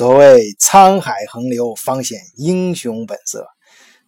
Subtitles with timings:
[0.00, 3.46] 所谓沧海横流，方显英雄本色。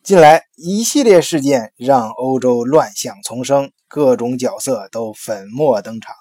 [0.03, 6.14] 近来一系列事件让欧洲乱象丛生，各种角色都粉墨登场。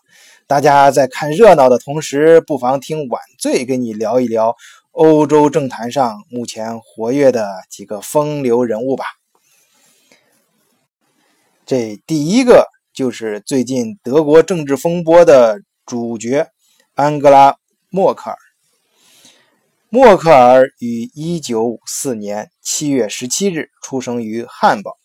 [0.45, 4.53] 大家在看热闹的同时，不妨听晚醉跟你聊一聊
[4.91, 9.05] 欧洲政坛上目前活跃的几个风流人物吧。
[11.65, 16.49] 这第一个就是最近德国政治风波的主角
[16.93, 17.53] 安格拉·
[17.89, 18.37] 默克尔。
[19.93, 24.97] 默克尔于1954年7月17日出生于汉堡。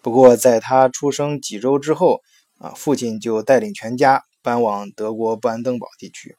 [0.00, 2.22] 不过，在他出生几周之后，
[2.56, 6.34] 啊，父亲就带领全家搬往德国布兰登堡地区。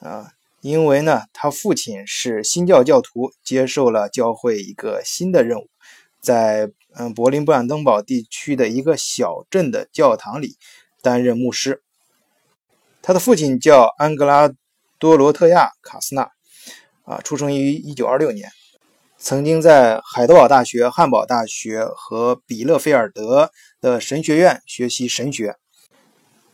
[0.00, 5.68] 啊，因为呢，他父亲是新教教徒，接受了教会一个新的任务，
[6.20, 10.56] 在嗯柏林布兰登堡地区的一个小镇的教堂里
[11.02, 11.84] 担任牧师。
[13.00, 14.50] 他的父亲叫安格拉
[14.98, 16.28] 多罗特亚卡斯纳。
[17.10, 18.48] 啊，出生于一九二六年，
[19.18, 25.56] 曾经在海德堡大学、汉堡大学和比勒菲尔德的神学院学习神学。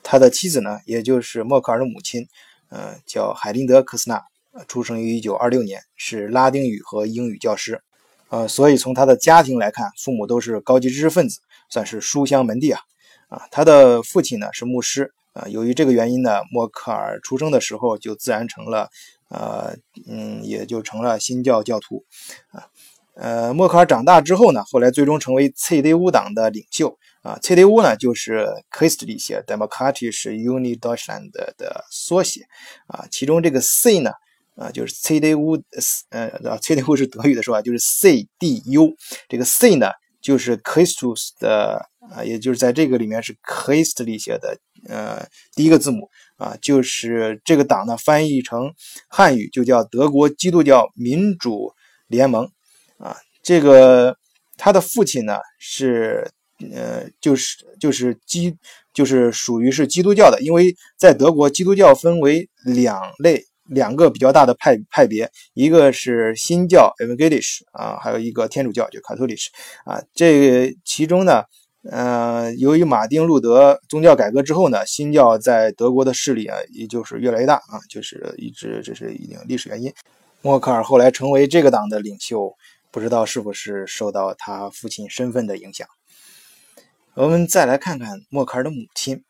[0.03, 2.27] 他的妻子呢，也就是默克尔的母亲，
[2.71, 4.23] 呃，叫海林德·克斯纳，
[4.67, 7.83] 出生于一九二六年，是拉丁语和英语教师。
[8.31, 12.81] 呃，所以从他的家庭来看，父母都是高级知识分子，算是书香门第啊。
[13.29, 15.13] 啊，他的父亲呢是牧师。
[15.35, 18.89] 啊，由于这个原因呢，默克尔出生的时候就自然成了。
[19.29, 19.77] 呃，
[20.09, 22.05] 嗯，也就成了新教教徒，
[22.53, 22.67] 啊，
[23.15, 32.43] 呃，默克尔长大之后呢，后来最终成为 CDU 党的领袖，啊，CDU 呢就是 Christliche Demokratische Union Deutschland 的缩写，
[32.87, 34.13] 啊，其中这个 C 呢，
[34.55, 35.63] 啊，就是 CDU，
[36.11, 38.95] 呃，CDU 是德语的说法，就是 CDU，
[39.29, 39.91] 这个 C 呢。
[40.23, 41.81] 就是 Christus 的
[42.11, 45.25] 啊，也就是在这个里面是 Christlich 的呃
[45.55, 48.73] 第一个字母啊，就是这个党呢翻译成
[49.09, 51.73] 汉语就叫德国基督教民主
[52.07, 52.49] 联盟
[52.99, 53.17] 啊。
[53.43, 54.17] 这个
[54.57, 56.31] 他的父亲呢是
[56.73, 58.57] 呃就是就是基
[58.95, 63.45] 就是属于是基督教的，因为在德国基督教分为两类。
[63.69, 69.45] 两个比较大的派派别，一个是新教 （Evangelisch） 啊，还有一个天主教就 （Catholic）
[69.85, 70.01] 啊。
[70.15, 71.43] 这其中呢，
[71.91, 79.93] 呃，由于马丁路德宗教改革之后呢，新教在德国的势力啊，也就是越来越大啊，就是一直这是一定历史原因。
[80.43, 82.55] 默克尔后来成为这个党的领袖，
[82.91, 85.87] 不知道是不是受到他父亲身份的影响。
[87.15, 89.23] 我们再来看看默克尔的母亲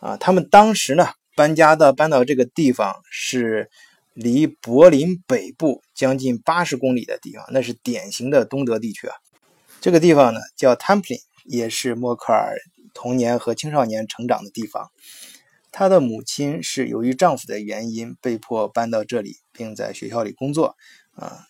[0.00, 1.08] 啊，他们当时呢。
[1.36, 3.70] 搬家的搬到这个地方是
[4.12, 9.14] 离柏林北部将近八十公里的地方，那是典型的东德地区啊。
[9.80, 12.56] 这个地方呢叫 Templin，也是默克尔
[12.94, 14.90] 童年和青少年成长的地方。
[15.72, 20.76] 她的母亲是由于丈夫的原因被迫搬到这里，并在学校里工作
[21.14, 21.46] 啊。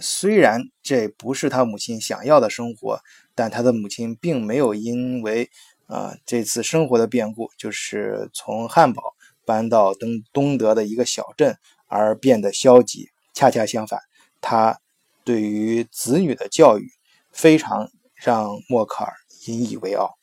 [0.00, 3.00] 虽然这不是她母亲想要的生活，
[3.34, 5.50] 但她的母亲并没有因为
[5.86, 9.02] 啊这次生活的变故，就是从汉堡。
[9.46, 14.00] 搬到东东德的一个小镇而变得消极，恰恰相反，
[14.40, 14.80] 她
[15.22, 16.88] 对于子女的教育
[17.30, 19.12] 非常让默克尔
[19.46, 20.14] 引以为傲。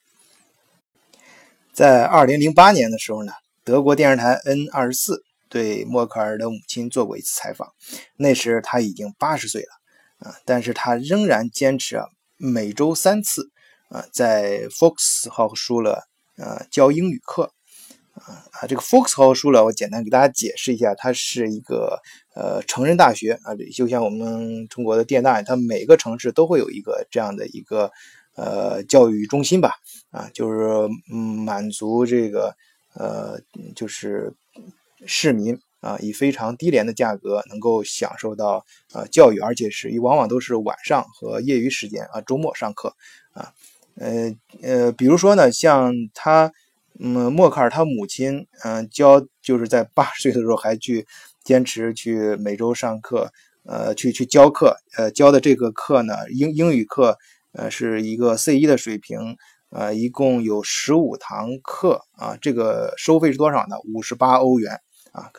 [1.73, 3.33] 在二零零八年的时候呢，
[3.63, 7.73] 德国电视台 N 二十四对默克尔的母亲做过一次采访，
[8.17, 12.05] 那时他已经八十岁了啊，但是他仍然坚持啊
[12.37, 13.49] 每周三次
[13.89, 17.51] 啊在 Fox 号输了呃教英语课。
[18.13, 22.01] 啊这个 Foxhall 书了，我简单给大家解释一下，它是一个
[22.35, 27.89] 呃成人大学啊，就像我们中国的电大，它每个城市都会有一个这样的一个
[28.35, 29.75] 呃教育中心吧，
[30.11, 32.55] 啊，就是嗯满足这个
[32.93, 33.39] 呃
[33.75, 34.33] 就是
[35.05, 42.95] 市民啊以非常低廉的价格能够享受到呃教育，而且是往往都是晚上和业余时间啊周末上课
[43.33, 43.53] 啊，
[43.95, 46.51] 呃呃，比如说呢，像他。
[47.03, 51.07] 嗯，默克尔他母亲，嗯，教就是在八十岁的时候还去
[51.43, 53.31] 坚持去每周上课，
[53.63, 57.17] 呃，去去教课，呃，教的这个课呢，英英语课，
[57.53, 59.35] 呃，是一个 C 一的水平，
[59.71, 63.75] 呃，一共有十五堂课，啊，这个收费是多少呢？
[63.93, 64.79] 五十八欧元，
[65.11, 65.29] 啊，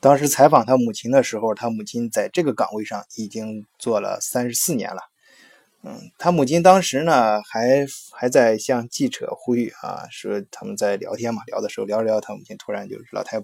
[0.00, 5.09] 当时采访他母亲的时候，他母亲在这个岗位上已经做了三十四年了。
[5.82, 13.38] 嗯，他母亲当时呢，还还在向记者呼吁啊，说他们在聊天嘛，聊的时候聊着聊，他母亲突然就是老太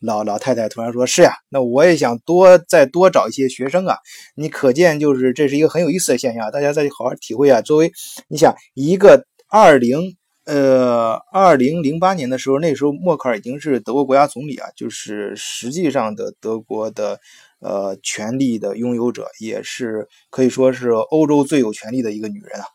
[0.00, 3.98] 老老太太突然说：“是呀，那我也想多再多找一些学生啊。”
[4.34, 7.60] 你可见就是这是一个很有意思的现象，大家再好好体会啊。
[7.60, 7.92] 作为
[8.28, 17.20] 你想一个二零呃，二零零八年的时候，那时候默克尔已经是德国国家总理啊，就是实际上的德国的
[17.62, 22.66] 呃权力的拥有者，也是可以说是欧洲最有权力的一个女人啊。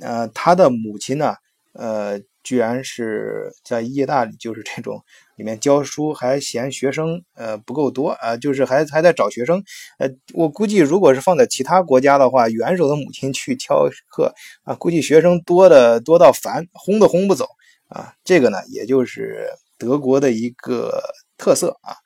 [0.00, 1.34] 呃，她的母亲呢，
[1.74, 5.02] 呃，居然是在耶大里，就是这种
[5.36, 9.62] 里面教书，还嫌学生呃不够多啊，就是还还在找学生。
[9.98, 14.32] 呃，我估计如果是放在其他国家的话，元首的母亲去教课
[14.62, 17.46] 啊，估计学生多的多到烦，轰都轰不走
[17.88, 18.14] 啊。
[18.24, 21.02] 这个呢，也就是德国的一个
[21.36, 21.96] 特色啊，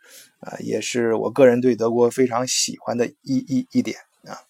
[0.45, 4.45] 啊，也是我个人对德国非常喜欢的一一一点啊。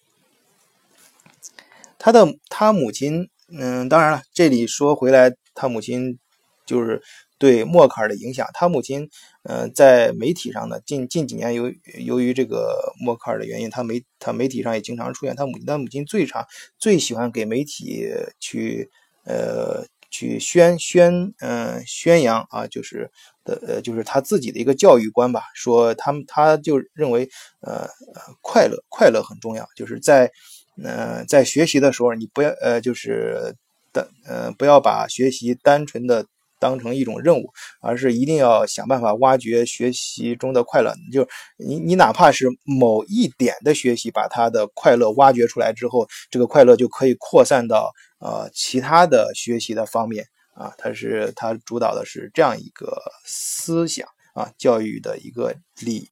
[1.97, 5.35] 他的他母亲，嗯，当然了，这里说回来。
[5.57, 6.19] 他母亲
[6.65, 7.01] 就是
[7.37, 8.45] 对默克尔的影响。
[8.53, 9.09] 他母亲，
[9.43, 15.65] 呃，在媒体上呢，近近几年由由于这个默克尔的原因，他媒他媒体上也经常出现他母亲。
[15.65, 16.45] 他母亲最常
[16.77, 18.05] 最喜欢给媒体
[18.37, 18.91] 去
[19.23, 23.09] 呃去宣宣嗯宣扬啊，就是
[23.45, 25.43] 的呃就是他自己的一个教育观吧。
[25.53, 27.29] 说他们他就认为
[27.61, 27.87] 呃
[28.41, 30.29] 快乐快乐很重要，就是在
[30.83, 33.55] 呃在学习的时候，你不要呃就是。
[33.95, 36.25] 的呃，不要把学习单纯的
[36.59, 37.49] 当成一种任务，
[37.79, 40.93] 而是一定要想办法挖掘学习中的快乐。
[41.13, 41.25] 就
[41.57, 47.89] 你你哪怕是某一点的学习，把他的快乐挖掘出来之后，这个快乐就可以扩散到
[48.19, 50.25] 呃其他的学习的方面
[50.55, 50.73] 啊。
[50.79, 56.09] 他是他主导的是这样一个思想啊，教育的一个理。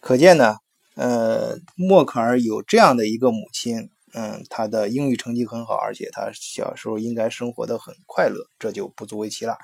[0.00, 0.56] 可见呢，
[0.94, 3.90] 呃，默克尔有这样的一个母亲。
[4.16, 9.58] 嗯，他的英语成绩很好，而且他小时候应该生活的很快乐，这就不足为奇了。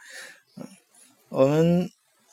[0.57, 0.67] 嗯，
[1.29, 1.89] 我们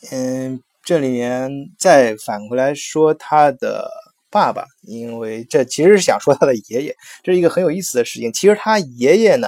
[0.10, 3.92] 嗯这里面再反过来说他的
[4.32, 8.34] 爸爸，因为这其实是想说他的爷爷，这是一个很有意思的事情。
[8.34, 9.48] 其实他爷爷呢，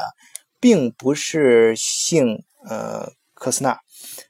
[0.59, 3.79] 并不是姓呃科斯纳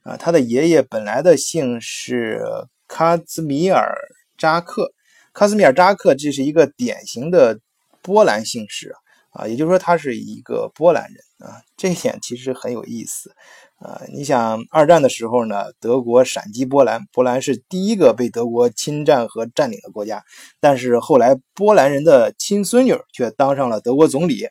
[0.03, 2.43] 啊，他的爷爷本来的姓是
[2.87, 3.95] 卡兹米尔
[4.37, 4.91] 扎克，
[5.33, 7.59] 卡兹米尔扎克这是一个典型的。
[8.01, 8.95] 波兰姓氏
[9.31, 13.29] 啊，也就是说他是一个波兰人啊，这一点其实很有意思
[13.77, 14.01] 啊。
[14.13, 20.23] 你想二战的时候呢，德国闪击波兰，波兰是第一个被德国侵占和占领的国家，
[20.61, 24.47] 但是后来波兰人的亲孙女却当上了德国总理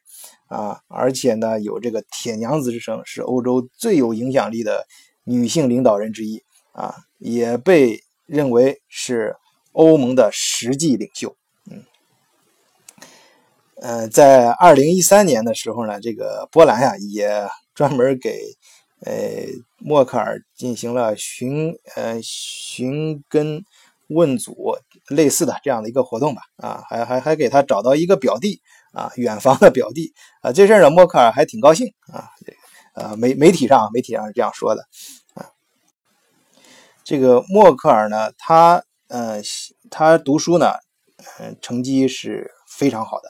[0.48, 4.86] 啊，而且呢有这个铁娘子之称，是欧洲最有影响力的
[5.24, 6.42] 女性领导人之一
[6.72, 9.36] 啊，也被认为是
[9.72, 11.36] 欧盟的实际领袖。
[11.70, 11.84] 嗯
[13.80, 18.40] 呃，在二零一三年的时候呢，这个波兰呀也专门给
[19.02, 19.12] 呃
[19.78, 23.64] 默克尔进行了寻呃寻根
[24.08, 24.76] 问祖
[25.08, 28.60] 类似的这样的一个活动吧，啊，还还还给他找到一个表弟
[28.92, 32.58] 啊，远房的表弟啊，这事儿呢默克尔还挺高兴啊，这个
[32.94, 34.82] 呃媒媒体上媒体上是这样说的
[35.34, 35.50] 啊，
[37.04, 39.40] 这个默克尔呢，他呃
[39.90, 40.72] 他读书呢，
[41.38, 43.28] 嗯，成绩是非常好的。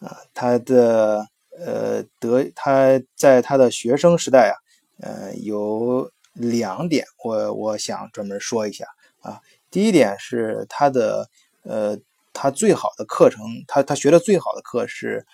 [0.00, 1.26] 啊，他的
[1.58, 4.54] 呃德他在他的学生时代啊，
[5.00, 8.86] 呃有两点我我想专门说一下
[9.22, 9.40] 啊。
[9.70, 11.28] 第一点是他的
[11.64, 11.98] 呃
[12.40, 15.26] 他最好的课程，他他学的最好的课是，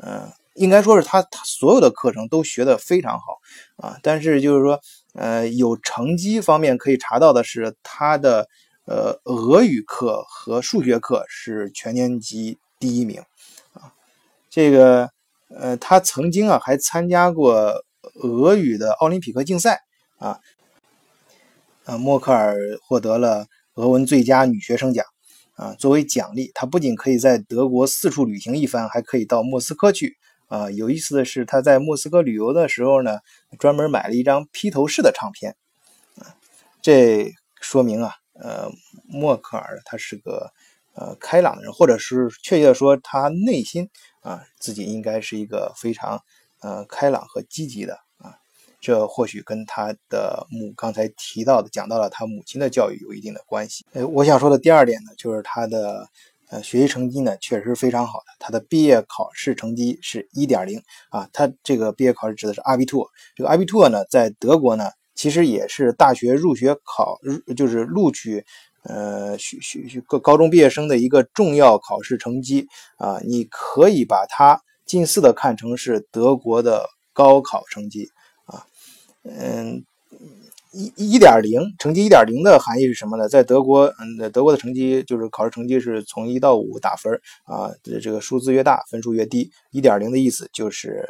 [0.00, 3.40] 嗯，应该说是他他所有的课程都学的非常好
[3.78, 3.98] 啊。
[4.00, 4.80] 但是就是说，
[5.14, 8.46] 呃，有成绩方面可以查到的是他的
[8.84, 13.20] 呃俄语课和数学课是全年级第一名
[13.72, 13.92] 啊。
[14.48, 15.10] 这个，
[15.48, 17.82] 呃，他曾经啊还参加过
[18.22, 19.80] 俄语的奥林匹克竞赛
[20.18, 20.38] 啊，
[21.86, 22.54] 呃，默克尔
[22.86, 25.04] 获得了俄文最佳女学生奖
[25.62, 25.74] 啊。
[25.78, 30.16] 作为奖励，他不仅可以在德国四处旅行一番，还可以到莫斯科去
[30.48, 30.70] 啊。
[30.70, 33.20] 有意思的是，他在莫斯科旅游的时候呢，
[33.58, 35.56] 专门买了一张披头士的唱片
[36.16, 36.34] 啊。
[36.80, 38.70] 这说明啊，呃，
[39.06, 40.52] 默克尔他是个
[40.94, 43.88] 呃开朗的人，或者是确切的说，他内心。
[44.22, 46.22] 啊，自己应该是一个非常
[46.60, 48.38] 呃开朗和积极的啊，
[48.82, 53.86] 这或许跟他的母刚才提到的讲到了他母亲的教育有一定的关系。
[53.94, 56.06] 呃，我想说的第二点呢，就是他的
[56.50, 67.18] 呃学习成绩呢确实非常好的，他的毕业考试成绩是一点零啊，他这个毕业考试指的是阿比托，这个阿比托呢在德国呢其实也是大学入学考
[67.56, 68.44] 就是录取。
[68.84, 78.08] 呃，学学学高高中毕业生的一个重要考试成绩啊，你可以把它近似的看成是德国的高考成绩。
[79.24, 79.84] 嗯，
[80.72, 83.28] 一一点零成绩一点零的含义是什么呢？
[83.28, 87.12] 在德国，嗯，德国的成绩就是考试成绩是从一到五打分
[87.44, 87.70] 啊，
[88.02, 89.50] 这个数字越大，分数越低。
[89.70, 91.08] 一点零的意思就是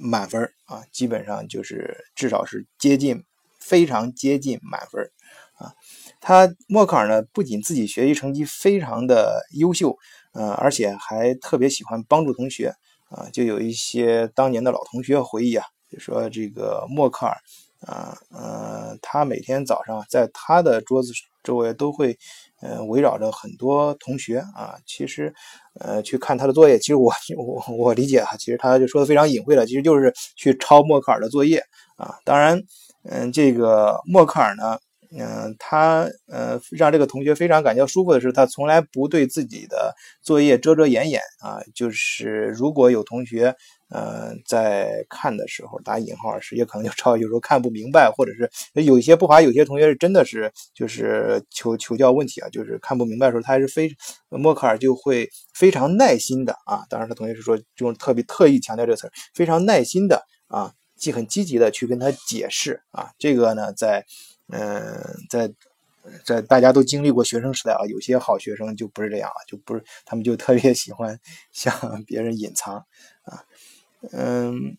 [0.00, 3.24] 满分啊，基本上就是至少是接近，
[3.58, 5.10] 非常接近满分
[5.58, 5.74] 啊。
[6.20, 9.98] 他默克尔呢，不仅自己学习成绩非常的优秀，
[10.32, 12.72] 呃，而且还特别喜欢帮助同学
[13.10, 13.28] 啊。
[13.32, 15.66] 就有一些当年的老同学回忆啊，
[15.98, 17.36] 说这个默克尔
[17.86, 22.16] 啊，呃，他每天早上在他的桌子周围都会。
[22.60, 25.34] 呃，围绕着很多同学啊，其实，
[25.80, 31.62] 呃，去看他的作业，其实我 我我理解哈，其实他就说的非常隐晦了，其实就是去抄默克尔的作业
[31.96, 32.14] 啊。
[32.24, 32.58] 当然，
[33.02, 34.78] 嗯，这个默克尔呢。
[35.16, 41.60] 嗯，他呃让这个同学非常感觉舒服的是，他从来不对自己的作业遮遮掩掩啊。
[41.74, 43.54] 就是如果有同学
[43.90, 48.50] 呃在看的时候打引号是也可能就抄，有时候看不明白，或者是
[48.82, 53.90] 有一些不乏有些同学是真的是就是求求教问题啊，就是看不明白的时候，他还是非
[54.28, 56.84] 默克尔就会非常耐心的啊。
[56.88, 63.10] 当然，他同学是说就是特别特意强调这个词非常耐心的啊，既很积极的去跟他解释啊。
[63.18, 64.04] 这个呢，在。
[64.52, 64.92] 嗯，
[65.30, 65.50] 在
[66.22, 71.18] 在大家都经历过学生时代啊，有些好学生就不是这样啊，就不是他们就特别喜欢
[71.50, 72.84] 向别人隐藏。
[74.12, 74.76] 嗯，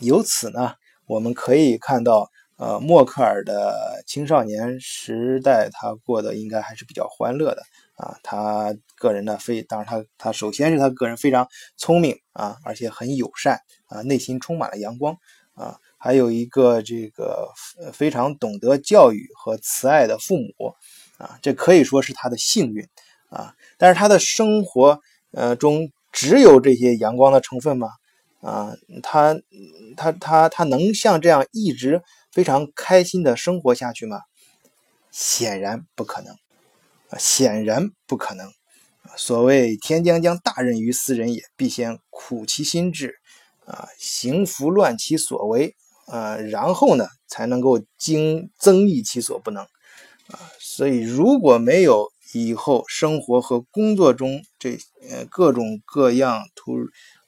[0.00, 0.74] 由此呢，
[1.06, 7.62] 我们可以看到，呃，默克尔的青少年时代他过得应该还是比较欢乐的
[7.96, 8.16] 啊。
[8.22, 15.16] 他个人呢，非当然他他首先是他个人非常聪明啊，而且很友善啊，内心充满了阳光
[15.54, 15.78] 啊。
[15.98, 17.48] 还有一个这个
[17.92, 20.74] 非常懂得教育和慈爱的父母
[21.18, 22.86] 啊，这可以说是他的幸运
[23.28, 23.54] 啊。
[23.76, 25.00] 但是他的生活
[25.32, 27.90] 呃中只有这些阳光的成分吗？
[28.40, 29.36] 啊，他
[29.98, 34.20] 他他他能像这样一直非常开心的生活下去吗？
[35.10, 36.32] 显然不可能
[37.10, 38.50] 啊，显然不可能。
[39.14, 43.16] 所谓天将降大任于斯人也，必先苦其心志
[43.66, 45.76] 啊，行拂乱其所为。
[46.06, 49.64] 呃，然后呢，才能够精增益其所不能，
[50.28, 52.10] 啊，所以如果没有
[52.44, 54.78] 以后生活和工作中这
[55.10, 56.76] 呃各种各样突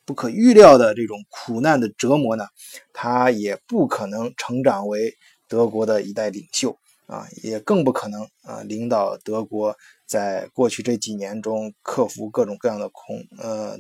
[0.04, 2.46] 不可预料的这种苦难的折磨呢，
[2.92, 13.78] 他也不可能成长为德国的一代领袖啊，也更不可能啊领导德国在过去这几年中克服各种各样的恐呃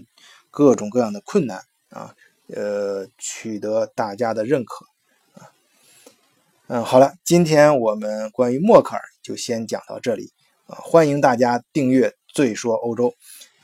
[0.50, 2.14] 各种各样的困难啊。
[2.50, 4.86] 呃，取得大家的认可，
[6.68, 10.32] 嗯，好了，今天我们关于默克尔就先讲到这里，
[10.68, 13.14] 欢迎大家订阅《醉说欧洲》，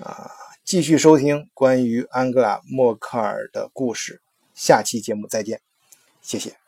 [0.05, 0.31] 啊，
[0.65, 4.23] 继续收听关于安哥拉默克尔的故事，
[4.55, 5.61] 下期节目再见，
[6.23, 6.64] 谢谢。